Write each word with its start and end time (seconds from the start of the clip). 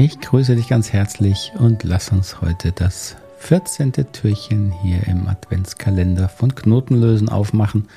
Ich 0.00 0.20
grüße 0.20 0.54
dich 0.54 0.68
ganz 0.68 0.92
herzlich 0.92 1.50
und 1.58 1.82
lass 1.82 2.10
uns 2.12 2.40
heute 2.40 2.70
das 2.70 3.16
14. 3.38 3.90
Türchen 4.12 4.70
hier 4.70 5.04
im 5.08 5.26
Adventskalender 5.26 6.28
von 6.28 6.54
Knotenlösen 6.54 7.28
aufmachen. 7.28 7.88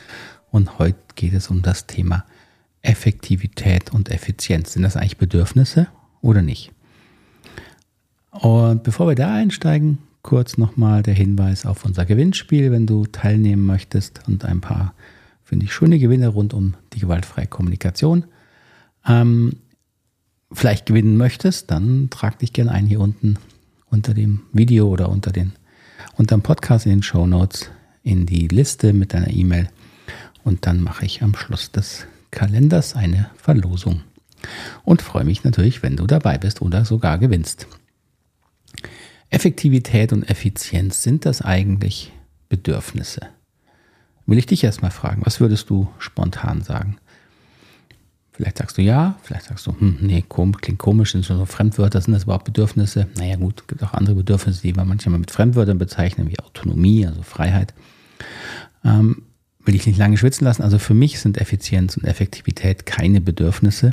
Und 0.49 0.79
heute 0.79 0.97
geht 1.13 1.33
es 1.33 1.51
um 1.51 1.61
das 1.61 1.85
Thema 1.85 2.25
Effektivität 2.81 3.93
und 3.93 4.09
Effizienz. 4.09 4.73
Sind 4.73 4.81
das 4.81 4.97
eigentlich 4.97 5.17
Bedürfnisse 5.17 5.89
oder 6.21 6.41
nicht? 6.41 6.71
Und 8.31 8.81
bevor 8.81 9.07
wir 9.07 9.15
da 9.15 9.35
einsteigen, 9.35 9.99
kurz 10.23 10.57
nochmal 10.57 11.03
der 11.03 11.13
Hinweis 11.13 11.67
auf 11.67 11.85
unser 11.85 12.05
Gewinnspiel, 12.05 12.71
wenn 12.71 12.87
du 12.87 13.05
teilnehmen 13.05 13.67
möchtest 13.67 14.27
und 14.27 14.43
ein 14.43 14.59
paar, 14.59 14.95
finde 15.43 15.65
ich, 15.65 15.73
schöne 15.73 15.99
Gewinne 15.99 16.29
rund 16.29 16.55
um 16.55 16.73
die 16.93 16.99
gewaltfreie 16.99 17.45
Kommunikation. 17.45 18.23
Ähm, 19.07 19.57
vielleicht 20.51 20.85
gewinnen 20.85 21.17
möchtest, 21.17 21.71
dann 21.71 22.09
trag 22.09 22.39
dich 22.39 22.53
gerne 22.53 22.71
ein 22.71 22.85
hier 22.85 22.99
unten 22.99 23.37
unter 23.89 24.13
dem 24.13 24.41
Video 24.53 24.87
oder 24.87 25.09
unter, 25.09 25.31
den, 25.31 25.53
unter 26.15 26.35
dem 26.35 26.41
Podcast 26.41 26.85
in 26.85 26.93
den 26.93 27.03
Show 27.03 27.25
Notes 27.25 27.69
in 28.03 28.25
die 28.25 28.47
Liste 28.47 28.93
mit 28.93 29.13
deiner 29.13 29.29
E-Mail 29.29 29.69
und 30.43 30.65
dann 30.65 30.81
mache 30.81 31.05
ich 31.05 31.21
am 31.21 31.35
Schluss 31.35 31.71
des 31.71 32.07
Kalenders 32.31 32.95
eine 32.95 33.29
Verlosung. 33.35 34.01
Und 34.83 35.01
freue 35.01 35.25
mich 35.25 35.43
natürlich, 35.43 35.83
wenn 35.83 35.97
du 35.97 36.07
dabei 36.07 36.37
bist 36.37 36.61
oder 36.61 36.83
sogar 36.83 37.19
gewinnst. 37.19 37.67
Effektivität 39.29 40.11
und 40.13 40.23
Effizienz, 40.29 41.03
sind 41.03 41.25
das 41.25 41.41
eigentlich 41.41 42.11
Bedürfnisse? 42.49 43.21
Will 44.25 44.37
ich 44.37 44.45
dich 44.45 44.63
erstmal 44.63 44.91
fragen, 44.91 45.21
was 45.25 45.39
würdest 45.39 45.69
du 45.69 45.89
spontan 45.99 46.61
sagen? 46.61 46.97
Vielleicht 48.31 48.57
sagst 48.57 48.77
du 48.77 48.81
ja, 48.81 49.17
vielleicht 49.23 49.45
sagst 49.45 49.67
du, 49.67 49.75
hm, 49.77 49.97
nee, 50.01 50.23
kom 50.27 50.55
klingt 50.55 50.79
komisch, 50.79 51.11
sind 51.11 51.25
so 51.25 51.45
Fremdwörter, 51.45 51.99
sind 51.99 52.13
das 52.13 52.23
überhaupt 52.23 52.45
Bedürfnisse? 52.45 53.07
Naja 53.17 53.35
gut, 53.35 53.67
gibt 53.67 53.83
auch 53.83 53.93
andere 53.93 54.15
Bedürfnisse, 54.15 54.61
die 54.61 54.75
wir 54.75 54.85
manchmal 54.85 55.19
mit 55.19 55.31
Fremdwörtern 55.31 55.77
bezeichnen, 55.77 56.29
wie 56.29 56.39
Autonomie, 56.39 57.05
also 57.05 57.21
Freiheit. 57.23 57.73
Ähm, 58.85 59.23
will 59.65 59.75
ich 59.75 59.85
nicht 59.85 59.99
lange 59.99 60.17
schwitzen 60.17 60.45
lassen. 60.45 60.63
Also 60.63 60.79
für 60.79 60.93
mich 60.93 61.19
sind 61.19 61.37
Effizienz 61.37 61.97
und 61.97 62.05
Effektivität 62.05 62.85
keine 62.85 63.21
Bedürfnisse. 63.21 63.91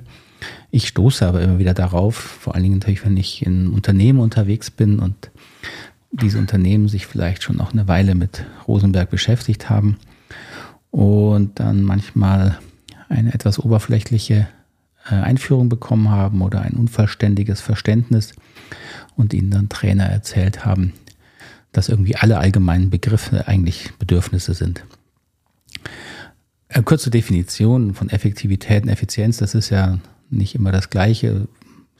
Ich 0.70 0.88
stoße 0.88 1.26
aber 1.26 1.42
immer 1.42 1.58
wieder 1.58 1.74
darauf, 1.74 2.16
vor 2.16 2.54
allen 2.54 2.62
Dingen 2.62 2.78
natürlich, 2.78 3.04
wenn 3.04 3.16
ich 3.16 3.44
in 3.44 3.68
Unternehmen 3.68 4.20
unterwegs 4.20 4.70
bin 4.70 4.98
und 5.00 5.30
diese 6.10 6.38
Unternehmen 6.38 6.88
sich 6.88 7.06
vielleicht 7.06 7.42
schon 7.42 7.56
noch 7.56 7.72
eine 7.72 7.88
Weile 7.88 8.14
mit 8.14 8.44
Rosenberg 8.66 9.10
beschäftigt 9.10 9.68
haben 9.68 9.98
und 10.90 11.60
dann 11.60 11.82
manchmal 11.82 12.58
eine 13.08 13.34
etwas 13.34 13.58
oberflächliche 13.58 14.48
äh, 15.10 15.14
Einführung 15.14 15.68
bekommen 15.68 16.10
haben 16.10 16.42
oder 16.42 16.62
ein 16.62 16.74
unvollständiges 16.74 17.60
Verständnis 17.60 18.34
und 19.16 19.34
ihnen 19.34 19.50
dann 19.50 19.68
Trainer 19.68 20.04
erzählt 20.04 20.64
haben, 20.64 20.92
dass 21.72 21.88
irgendwie 21.88 22.16
alle 22.16 22.38
allgemeinen 22.38 22.90
Begriffe 22.90 23.48
eigentlich 23.48 23.90
Bedürfnisse 23.98 24.54
sind. 24.54 24.84
Eine 26.68 26.84
kurze 26.84 27.10
Definition 27.10 27.94
von 27.94 28.10
Effektivität 28.10 28.82
und 28.82 28.90
Effizienz, 28.90 29.38
das 29.38 29.54
ist 29.54 29.70
ja 29.70 29.98
nicht 30.30 30.54
immer 30.54 30.72
das 30.72 30.90
Gleiche, 30.90 31.48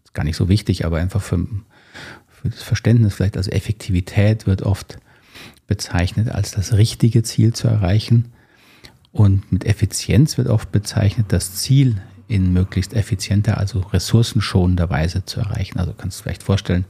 ist 0.05 0.15
gar 0.15 0.25
nicht 0.25 0.37
so 0.37 0.49
wichtig, 0.49 0.85
aber 0.85 0.99
einfach 0.99 1.23
für, 1.23 1.47
für 2.29 2.51
das 2.51 2.63
Verständnis 2.63 3.15
vielleicht. 3.15 3.37
Also 3.37 3.51
Effektivität 3.51 4.47
wird 4.47 4.63
oft 4.63 4.99
bezeichnet 5.67 6.31
als 6.31 6.51
das 6.51 6.75
richtige 6.75 7.23
Ziel 7.23 7.53
zu 7.55 7.69
erreichen. 7.69 8.33
Und 9.19 9.51
mit 9.51 9.65
Effizienz 9.65 10.39
wird 10.39 10.47
oft 10.47 10.71
bezeichnet, 10.71 11.27
das 11.31 11.57
Ziel 11.57 12.01
in 12.29 12.53
möglichst 12.53 12.95
effizienter, 12.95 13.59
also 13.59 13.81
ressourcenschonender 13.81 14.91
Weise 14.91 15.25
zu 15.25 15.41
erreichen. 15.41 15.81
Also 15.81 15.93
kannst 15.93 16.21
du 16.21 16.23
vielleicht 16.23 16.45
vorstellen, 16.45 16.85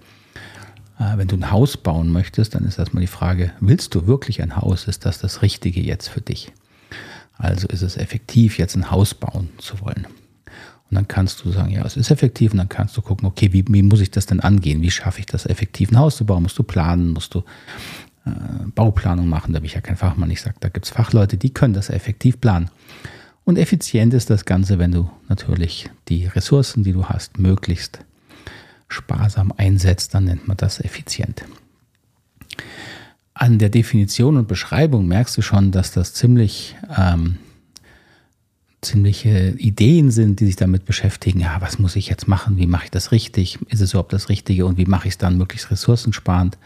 äh, 0.99 1.17
wenn 1.17 1.29
du 1.29 1.37
ein 1.37 1.51
Haus 1.51 1.79
bauen 1.79 2.11
möchtest, 2.12 2.55
dann 2.55 2.67
ist 2.67 2.79
erstmal 2.79 3.01
die 3.01 3.06
Frage, 3.06 3.53
willst 3.61 3.94
du 3.94 4.06
wirklich 4.06 4.43
ein 4.43 4.56
Haus? 4.56 4.89
Ist 4.89 5.06
das 5.06 5.19
das 5.21 5.41
Richtige 5.41 5.81
jetzt 5.81 6.09
für 6.09 6.21
dich? 6.21 6.53
Also 7.39 7.66
ist 7.69 7.81
es 7.81 7.97
effektiv, 7.97 8.59
jetzt 8.59 8.77
ein 8.77 8.91
Haus 8.91 9.15
bauen 9.15 9.49
zu 9.56 9.81
wollen? 9.81 10.06
Und 10.91 10.97
dann 10.97 11.09
kannst 11.09 11.43
du 11.43 11.50
sagen, 11.50 11.71
ja, 11.71 11.83
es 11.87 11.97
ist 11.97 12.10
effektiv. 12.10 12.53
Und 12.53 12.59
dann 12.59 12.69
kannst 12.69 12.95
du 12.95 13.00
gucken, 13.00 13.27
okay, 13.27 13.55
wie, 13.55 13.65
wie 13.69 13.83
muss 13.83 14.00
ich 14.00 14.10
das 14.10 14.27
denn 14.27 14.41
angehen? 14.41 14.83
Wie 14.83 14.91
schaffe 14.91 15.21
ich 15.21 15.27
das 15.27 15.47
effektiv, 15.47 15.91
ein 15.91 15.99
Haus 15.99 16.19
zu 16.19 16.27
bauen? 16.27 16.43
Musst 16.43 16.59
du 16.59 16.62
planen? 16.62 17.15
Musst 17.15 17.34
du 17.34 17.43
Bauplanung 18.75 19.28
machen. 19.28 19.53
Da 19.53 19.61
bin 19.61 19.66
ich 19.66 19.75
ja 19.75 19.81
kein 19.81 19.97
Fachmann. 19.97 20.31
Ich 20.31 20.43
sage, 20.43 20.56
da 20.61 20.69
gibt 20.69 20.87
es 20.87 20.93
Fachleute, 20.93 21.37
die 21.37 21.50
können 21.50 21.75
das 21.75 21.91
effektiv 21.91 22.41
planen. 22.41 22.71
Und 23.44 23.56
effizient 23.56 24.12
ist 24.15 24.31
das 24.31 24.44
Ganze, 24.44 24.78
wenn 24.78 24.93
du 24.93 25.11
natürlich 25.28 25.91
die 26.09 26.27
Ressourcen, 26.27 26.84
die 26.84 26.93
du 26.93 27.06
hast, 27.06 27.39
möglichst 27.39 28.00
sparsam 28.89 29.53
einsetzt, 29.56 30.15
dann 30.15 30.25
nennt 30.25 30.49
man 30.49 30.56
das 30.56 30.81
effizient. 30.81 31.44
An 33.34 33.59
der 33.59 33.69
Definition 33.69 34.37
und 34.37 34.49
Beschreibung 34.49 35.06
merkst 35.06 35.37
du 35.37 35.43
schon, 35.43 35.71
dass 35.71 35.93
das 35.93 36.12
ziemlich 36.12 36.77
ähm, 36.97 37.39
ziemliche 38.81 39.50
Ideen 39.59 40.10
sind, 40.10 40.41
die 40.41 40.47
sich 40.47 40.56
damit 40.56 40.84
beschäftigen. 40.84 41.41
Ja, 41.41 41.60
was 41.60 41.78
muss 41.78 41.97
ich 41.97 42.09
jetzt 42.09 42.28
machen? 42.28 42.56
Wie 42.56 42.66
mache 42.66 42.84
ich 42.84 42.91
das 42.91 43.10
richtig? 43.12 43.59
Ist 43.69 43.81
es 43.81 43.91
überhaupt 43.91 44.12
das 44.12 44.28
Richtige? 44.28 44.66
Und 44.66 44.78
wie 44.78 44.87
mache 44.87 45.09
ich 45.09 45.15
es 45.15 45.19
dann 45.19 45.37
möglichst 45.37 45.71
ressourcensparend? 45.71 46.56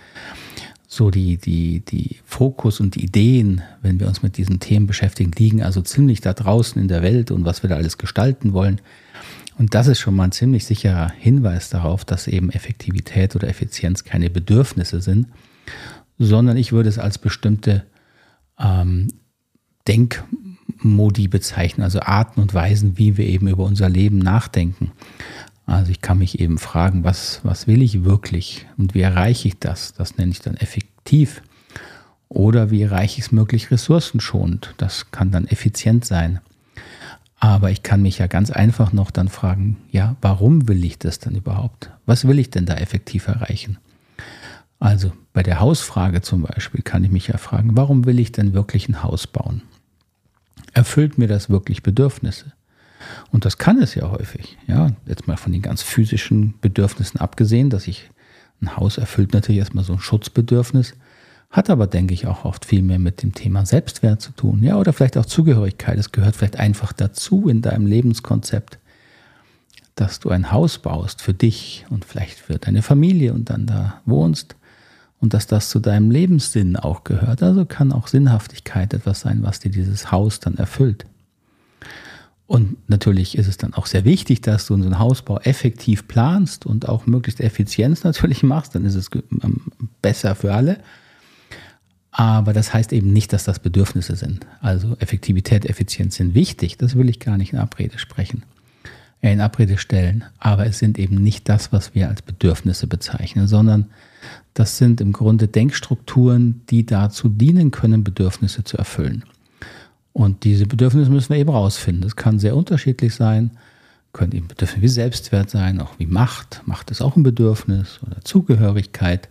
So 0.93 1.11
die, 1.11 1.39
die, 1.39 1.81
die 1.81 2.19
Fokus 2.27 2.79
und 2.79 2.97
die 2.97 3.05
Ideen, 3.05 3.63
wenn 3.81 3.99
wir 3.99 4.07
uns 4.09 4.23
mit 4.23 4.37
diesen 4.37 4.61
Themen 4.61 4.87
beschäftigen, 4.87 5.33
liegen 5.39 5.63
also 5.63 5.81
ziemlich 5.81 6.21
da 6.21 6.35
draußen 6.35 6.81
in 6.81 6.87
der 6.87 7.01
Welt 7.01 7.31
und 7.31 7.47
was 7.47 7.63
wir 7.63 7.71
da 7.71 7.77
alles 7.77 7.97
gestalten 7.97 8.53
wollen. 8.53 8.79
Und 9.57 9.73
das 9.73 9.87
ist 9.87 10.01
schon 10.01 10.15
mal 10.15 10.25
ein 10.25 10.33
ziemlich 10.33 10.67
sicherer 10.67 11.11
Hinweis 11.11 11.71
darauf, 11.71 12.05
dass 12.05 12.27
eben 12.27 12.51
Effektivität 12.51 13.35
oder 13.35 13.49
Effizienz 13.49 14.05
keine 14.05 14.29
Bedürfnisse 14.29 15.01
sind, 15.01 15.29
sondern 16.19 16.59
ich 16.59 16.73
würde 16.73 16.91
es 16.91 16.99
als 16.99 17.17
bestimmte 17.17 17.85
ähm, 18.59 19.09
Denkmodi 19.89 21.27
bezeichnen, 21.27 21.85
also 21.85 22.01
Arten 22.01 22.39
und 22.39 22.53
Weisen, 22.53 22.99
wie 22.99 23.17
wir 23.17 23.25
eben 23.25 23.49
über 23.49 23.65
unser 23.65 23.89
Leben 23.89 24.19
nachdenken. 24.19 24.93
Also 25.67 25.91
ich 25.91 26.01
kann 26.01 26.19
mich 26.19 26.41
eben 26.41 26.59
fragen, 26.59 27.05
was, 27.05 27.41
was 27.45 27.67
will 27.67 27.83
ich 27.83 28.05
wirklich 28.05 28.67
und 28.77 28.95
wie 28.95 29.01
erreiche 29.01 29.49
ich 29.49 29.59
das? 29.59 29.95
Das 29.95 30.17
nenne 30.17 30.33
ich 30.33 30.41
dann 30.41 30.57
effektiv. 30.57 31.43
Oder 32.29 32.71
wie 32.71 32.83
erreiche 32.83 33.19
ich 33.19 33.27
es 33.27 33.33
möglichst 33.33 33.71
ressourcenschonend? 33.71 34.75
Das 34.79 35.11
kann 35.11 35.31
dann 35.31 35.47
effizient 35.47 36.05
sein. 36.05 36.41
Aber 37.39 37.71
ich 37.71 37.83
kann 37.83 38.03
mich 38.03 38.19
ja 38.19 38.27
ganz 38.27 38.51
einfach 38.51 38.93
noch 38.93 39.11
dann 39.11 39.29
fragen, 39.29 39.77
ja, 39.91 40.17
warum 40.21 40.69
will 40.69 40.85
ich 40.85 40.99
das 40.99 41.19
dann 41.19 41.35
überhaupt? 41.35 41.91
Was 42.07 42.27
will 42.27 42.39
ich 42.39 42.51
denn 42.51 42.67
da 42.67 42.75
effektiv 42.75 43.27
erreichen? 43.27 43.79
Also 44.79 45.13
bei 45.33 45.43
der 45.43 45.61
Hausfrage 45.61 46.23
zum 46.23 46.43
Beispiel 46.43 46.83
kann 46.83 47.05
ich 47.05 47.11
mich 47.11 47.29
ja 47.29 47.39
fragen, 47.39 47.77
warum 47.77 48.05
will 48.05 48.19
ich 48.19 48.33
denn 48.33 48.53
wirklich 48.53 48.89
ein 48.89 49.03
Haus 49.03 49.27
bauen? 49.27 49.63
Erfüllt 50.73 51.19
mir 51.19 51.29
das 51.29 51.51
wirklich 51.51 51.83
Bedürfnisse? 51.83 52.53
Und 53.31 53.45
das 53.45 53.59
kann 53.59 53.81
es 53.81 53.95
ja 53.95 54.11
häufig. 54.11 54.59
Ja, 54.67 54.91
jetzt 55.07 55.27
mal 55.27 55.37
von 55.37 55.53
den 55.53 55.63
ganz 55.63 55.83
physischen 55.83 56.55
Bedürfnissen 56.61 57.21
abgesehen, 57.21 57.71
dass 57.71 57.87
ich 57.87 58.11
ein 58.61 58.77
Haus 58.77 58.99
erfüllt 58.99 59.33
natürlich 59.33 59.59
erstmal 59.59 59.85
so 59.85 59.95
ein 59.95 59.99
Schutzbedürfnis, 59.99 60.95
hat 61.51 61.69
aber, 61.69 61.87
denke 61.87 62.15
ich, 62.15 62.27
auch 62.27 62.45
oft 62.45 62.65
viel 62.65 62.83
mehr 62.83 62.99
mit 62.99 63.23
dem 63.23 63.35
Thema 63.35 63.67
Selbstwert 63.67 64.23
zu 64.23 64.33
tun. 64.33 64.63
Ja, 64.63 64.77
oder 64.77 64.93
vielleicht 64.93 65.19
auch 65.19 65.27
Zugehörigkeit. 65.27 65.99
Es 65.99 66.13
gehört 66.13 66.37
vielleicht 66.37 66.59
einfach 66.59 66.93
dazu 66.93 67.49
in 67.49 67.61
deinem 67.61 67.87
Lebenskonzept, 67.87 68.79
dass 69.95 70.19
du 70.19 70.31
ein 70.31 70.51
Haus 70.51 70.79
baust 70.79 71.21
für 71.21 71.35
dich 71.35 71.85
und 71.91 72.05
vielleicht 72.07 72.39
für 72.39 72.59
deine 72.59 72.81
Familie 72.81 73.35
und 73.35 73.51
dann 73.51 73.67
da 73.67 74.01
wohnst 74.07 74.57
und 75.21 75.35
dass 75.35 75.47
das 75.47 75.69
zu 75.69 75.79
deinem 75.79 76.11
Lebenssinn 76.11 76.77
auch 76.77 77.05
gehört. 77.05 77.43
Also 77.43 77.67
kann 77.67 77.93
auch 77.93 78.09
Sinnhaftigkeit 78.09 78.95
etwas 78.95 79.21
sein, 79.21 79.43
was 79.43 79.61
dir 79.61 79.71
dieses 79.71 80.11
Haus 80.11 80.41
dann 80.41 80.57
erfüllt. 80.57 81.05
Und 82.47 82.77
natürlich 82.89 83.39
ist 83.39 83.47
es 83.47 83.57
dann 83.57 83.73
auch 83.73 83.87
sehr 83.87 84.05
wichtig, 84.05 84.43
dass 84.43 84.67
du 84.67 84.75
unseren 84.75 84.99
Hausbau 84.99 85.39
effektiv 85.39 86.07
planst 86.07 86.67
und 86.67 86.89
auch 86.89 87.07
möglichst 87.07 87.41
Effizienz 87.41 88.05
natürlich 88.05 88.43
machst. 88.43 88.75
Dann 88.75 88.85
ist 88.85 88.95
es 88.95 89.09
ähm, 89.15 89.63
besser 90.03 90.35
für 90.35 90.53
alle. 90.53 90.79
Aber 92.11 92.53
das 92.53 92.75
heißt 92.75 92.93
eben 92.93 93.13
nicht, 93.13 93.33
dass 93.33 93.45
das 93.45 93.59
Bedürfnisse 93.59 94.17
sind. 94.17 94.47
Also 94.61 94.97
Effektivität, 94.99 95.65
Effizienz 95.65 96.17
sind 96.17 96.35
wichtig. 96.35 96.77
Das 96.77 96.95
will 96.95 97.09
ich 97.09 97.21
gar 97.21 97.39
nicht 97.39 97.55
in 97.55 97.59
Abrede 97.59 97.99
sprechen, 97.99 98.43
äh, 99.23 99.33
in 99.33 99.41
Abrede 99.41 99.79
stellen. 99.79 100.25
Aber 100.39 100.67
es 100.67 100.79
sind 100.79 100.99
eben 100.99 101.17
nicht 101.17 101.49
das, 101.49 101.73
was 101.73 101.95
wir 101.95 102.09
als 102.09 102.21
Bedürfnisse 102.21 102.87
bezeichnen, 102.87 103.47
sondern 103.47 103.87
das 104.53 104.77
sind 104.77 105.01
im 105.01 105.13
Grunde 105.13 105.49
Denkstrukturen, 105.49 106.61
die 106.69 106.85
dazu 106.85 107.31
dienen 107.31 107.71
können, 107.71 108.05
Bedürfnisse 108.05 108.63
zu 108.63 108.77
erfüllen. 108.77 109.25
Und 110.13 110.45
diese 110.45 110.67
Bedürfnisse 110.67 111.11
müssen 111.11 111.31
wir 111.31 111.39
eben 111.39 111.51
rausfinden. 111.51 112.03
Das 112.03 112.17
kann 112.17 112.39
sehr 112.39 112.57
unterschiedlich 112.57 113.15
sein, 113.15 113.53
können 114.13 114.33
eben 114.33 114.49
Bedürfnisse 114.49 114.83
wie 114.83 114.89
Selbstwert 114.89 115.51
sein, 115.51 115.81
auch 115.81 115.99
wie 115.99 116.07
Macht. 116.07 116.63
Macht 116.67 116.91
ist 116.91 117.01
auch 117.01 117.17
ein 117.17 117.23
Bedürfnis 117.23 118.01
oder 118.07 118.21
Zugehörigkeit. 118.23 119.29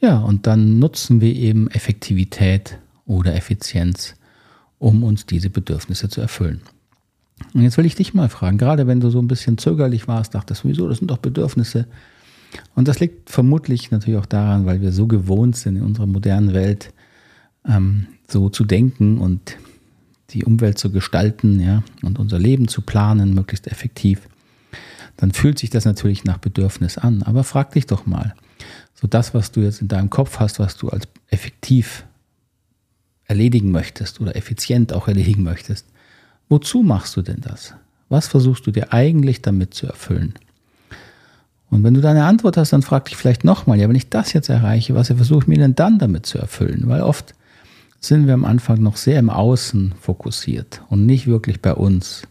Ja, 0.00 0.18
und 0.18 0.46
dann 0.46 0.78
nutzen 0.78 1.20
wir 1.20 1.34
eben 1.34 1.70
Effektivität 1.70 2.78
oder 3.06 3.34
Effizienz, 3.34 4.14
um 4.78 5.04
uns 5.04 5.26
diese 5.26 5.50
Bedürfnisse 5.50 6.08
zu 6.08 6.20
erfüllen. 6.20 6.62
Und 7.54 7.62
jetzt 7.62 7.76
will 7.76 7.86
ich 7.86 7.94
dich 7.94 8.14
mal 8.14 8.28
fragen, 8.28 8.58
gerade 8.58 8.86
wenn 8.86 9.00
du 9.00 9.10
so 9.10 9.20
ein 9.20 9.28
bisschen 9.28 9.58
zögerlich 9.58 10.08
warst, 10.08 10.34
dachtest, 10.34 10.64
wieso, 10.64 10.88
das 10.88 10.98
sind 10.98 11.10
doch 11.10 11.18
Bedürfnisse. 11.18 11.86
Und 12.74 12.88
das 12.88 13.00
liegt 13.00 13.30
vermutlich 13.30 13.90
natürlich 13.90 14.18
auch 14.18 14.26
daran, 14.26 14.66
weil 14.66 14.80
wir 14.80 14.92
so 14.92 15.06
gewohnt 15.06 15.56
sind 15.56 15.76
in 15.76 15.82
unserer 15.82 16.06
modernen 16.06 16.54
Welt, 16.54 16.92
ähm, 17.66 18.06
so 18.28 18.48
zu 18.48 18.64
denken 18.64 19.18
und 19.18 19.56
die 20.30 20.44
Umwelt 20.44 20.78
zu 20.78 20.90
gestalten, 20.90 21.60
ja, 21.60 21.82
und 22.02 22.18
unser 22.18 22.38
Leben 22.38 22.68
zu 22.68 22.82
planen, 22.82 23.34
möglichst 23.34 23.66
effektiv, 23.66 24.28
dann 25.16 25.32
fühlt 25.32 25.58
sich 25.58 25.70
das 25.70 25.84
natürlich 25.84 26.24
nach 26.24 26.38
Bedürfnis 26.38 26.98
an. 26.98 27.22
Aber 27.22 27.44
frag 27.44 27.72
dich 27.72 27.86
doch 27.86 28.06
mal, 28.06 28.34
so 28.94 29.06
das, 29.06 29.34
was 29.34 29.50
du 29.50 29.60
jetzt 29.60 29.82
in 29.82 29.88
deinem 29.88 30.10
Kopf 30.10 30.38
hast, 30.38 30.58
was 30.58 30.76
du 30.76 30.88
als 30.88 31.08
effektiv 31.28 32.04
erledigen 33.24 33.70
möchtest 33.70 34.20
oder 34.20 34.36
effizient 34.36 34.92
auch 34.92 35.08
erledigen 35.08 35.42
möchtest, 35.42 35.86
wozu 36.48 36.82
machst 36.82 37.16
du 37.16 37.22
denn 37.22 37.40
das? 37.40 37.74
Was 38.08 38.26
versuchst 38.26 38.66
du 38.66 38.72
dir 38.72 38.92
eigentlich 38.92 39.40
damit 39.40 39.72
zu 39.74 39.86
erfüllen? 39.86 40.34
Und 41.70 41.84
wenn 41.84 41.94
du 41.94 42.00
deine 42.00 42.24
Antwort 42.24 42.56
hast, 42.56 42.72
dann 42.72 42.82
frag 42.82 43.04
dich 43.04 43.16
vielleicht 43.16 43.44
nochmal, 43.44 43.78
ja, 43.78 43.88
wenn 43.88 43.96
ich 43.96 44.10
das 44.10 44.32
jetzt 44.32 44.48
erreiche, 44.48 44.94
was 44.94 45.06
versuche 45.06 45.40
ich 45.40 45.46
mir 45.46 45.58
denn 45.58 45.76
dann 45.76 45.98
damit 45.98 46.26
zu 46.26 46.38
erfüllen? 46.38 46.82
Weil 46.86 47.02
oft 47.02 47.34
sind 48.00 48.26
wir 48.26 48.34
am 48.34 48.44
Anfang 48.46 48.82
noch 48.82 48.96
sehr 48.96 49.18
im 49.18 49.30
Außen 49.30 49.94
fokussiert 50.00 50.82
und 50.88 51.04
nicht 51.06 51.26
wirklich 51.26 51.60
bei 51.60 51.74
uns 51.74 52.22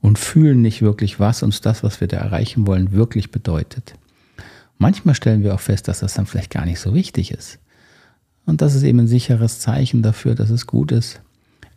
und 0.00 0.18
fühlen 0.18 0.60
nicht 0.60 0.82
wirklich, 0.82 1.20
was 1.20 1.42
uns 1.42 1.60
das, 1.60 1.82
was 1.82 2.00
wir 2.00 2.08
da 2.08 2.18
erreichen 2.18 2.66
wollen, 2.66 2.92
wirklich 2.92 3.30
bedeutet. 3.30 3.94
Manchmal 4.76 5.14
stellen 5.14 5.42
wir 5.42 5.54
auch 5.54 5.60
fest, 5.60 5.88
dass 5.88 6.00
das 6.00 6.14
dann 6.14 6.26
vielleicht 6.26 6.50
gar 6.50 6.66
nicht 6.66 6.80
so 6.80 6.94
wichtig 6.94 7.30
ist. 7.30 7.58
Und 8.44 8.60
das 8.60 8.74
ist 8.74 8.82
eben 8.82 8.98
ein 9.00 9.06
sicheres 9.06 9.60
Zeichen 9.60 10.02
dafür, 10.02 10.34
dass 10.34 10.50
es 10.50 10.66
gut 10.66 10.92
ist, 10.92 11.22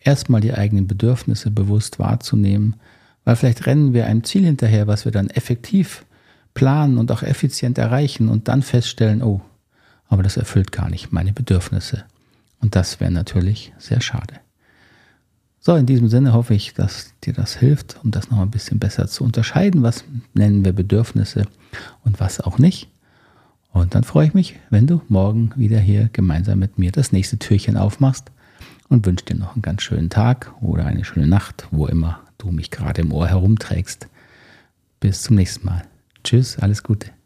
erstmal 0.02 0.42
die 0.42 0.54
eigenen 0.54 0.88
Bedürfnisse 0.88 1.52
bewusst 1.52 2.00
wahrzunehmen, 2.00 2.76
weil 3.24 3.36
vielleicht 3.36 3.66
rennen 3.66 3.94
wir 3.94 4.08
einem 4.08 4.24
Ziel 4.24 4.44
hinterher, 4.44 4.88
was 4.88 5.06
wir 5.06 5.12
dann 5.12 5.30
effektiv 5.30 6.06
planen 6.54 6.98
und 6.98 7.12
auch 7.12 7.24
effizient 7.24 7.78
erreichen 7.78 8.30
und 8.30 8.48
dann 8.48 8.64
feststellen, 8.64 9.22
oh, 9.22 9.42
aber 10.10 10.24
das 10.24 10.38
erfüllt 10.38 10.72
gar 10.72 10.90
nicht 10.90 11.12
meine 11.12 11.34
Bedürfnisse. 11.34 12.04
Und 12.62 12.76
das 12.76 13.00
wäre 13.00 13.12
natürlich 13.12 13.74
sehr 13.78 14.02
schade. 14.02 14.36
So, 15.60 15.76
in 15.76 15.86
diesem 15.86 16.08
Sinne 16.08 16.34
hoffe 16.34 16.54
ich, 16.54 16.74
dass 16.74 17.14
dir 17.24 17.34
das 17.34 17.56
hilft, 17.58 18.00
um 18.04 18.12
das 18.12 18.32
noch 18.32 18.40
ein 18.40 18.52
bisschen 18.52 18.80
besser 18.80 19.08
zu 19.08 19.24
unterscheiden, 19.24 19.84
was 19.84 20.06
nennen 20.34 20.64
wir 20.64 20.72
Bedürfnisse 20.72 21.46
und 22.06 22.20
was 22.20 22.40
auch 22.40 22.58
nicht. 22.58 22.90
Und 23.74 23.94
dann 23.94 24.04
freue 24.04 24.28
ich 24.28 24.34
mich, 24.34 24.56
wenn 24.70 24.88
du 24.88 25.02
morgen 25.10 25.52
wieder 25.56 25.80
hier 25.80 26.10
gemeinsam 26.14 26.60
mit 26.60 26.78
mir 26.80 26.92
das 26.92 27.12
nächste 27.12 27.38
Türchen 27.38 27.78
aufmachst 27.78 28.32
und 28.90 29.06
wünsche 29.06 29.26
dir 29.26 29.36
noch 29.36 29.56
einen 29.56 29.62
ganz 29.62 29.82
schönen 29.82 30.10
Tag 30.10 30.54
oder 30.62 30.86
eine 30.86 31.04
schöne 31.04 31.28
Nacht, 31.28 31.68
wo 31.72 31.86
immer 31.86 32.22
du 32.38 32.52
mich 32.52 32.72
gerade 32.72 33.02
im 33.02 33.12
Ohr 33.12 33.28
herumträgst. 33.28 34.08
Bis 35.00 35.24
zum 35.24 35.36
nächsten 35.36 35.66
Mal. 35.66 35.84
Tschüss, 36.24 36.58
alles 36.60 36.82
Gute. 36.82 37.17